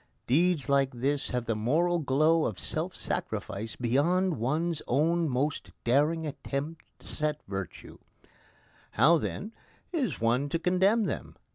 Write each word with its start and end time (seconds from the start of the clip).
Deeds 0.25 0.67
like 0.67 0.89
this 0.95 1.29
have 1.29 1.45
the 1.45 1.55
moral 1.55 1.99
glow 1.99 2.45
of 2.45 2.57
self 2.59 2.95
sacrifice 2.95 3.75
beyond 3.75 4.39
one's 4.39 4.81
own 4.87 5.29
most 5.29 5.69
daring 5.83 6.25
attempts 6.25 7.21
at 7.21 7.39
virtue. 7.47 7.99
How, 8.93 9.19
then, 9.19 9.51
is 9.91 10.19
one 10.19 10.49
to 10.49 10.57
condemn 10.57 11.03
them? 11.03 11.35